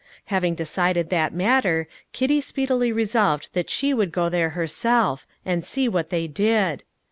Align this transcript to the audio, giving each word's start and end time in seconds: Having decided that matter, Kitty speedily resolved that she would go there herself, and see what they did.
Having 0.33 0.55
decided 0.55 1.11
that 1.11 1.31
matter, 1.31 1.87
Kitty 2.11 2.41
speedily 2.41 2.91
resolved 2.91 3.53
that 3.53 3.69
she 3.69 3.93
would 3.93 4.11
go 4.11 4.29
there 4.29 4.49
herself, 4.57 5.27
and 5.45 5.63
see 5.63 5.87
what 5.87 6.09
they 6.09 6.25
did. 6.25 6.81